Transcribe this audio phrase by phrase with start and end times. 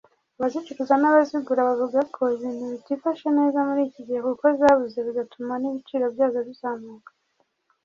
[0.37, 6.39] abazicuruza n’abazigura bavuga ko ibintu bitifashe neza muri iki gihe kuko zabuze bigatuma n’ibiciro byazo
[6.47, 7.11] bizamuka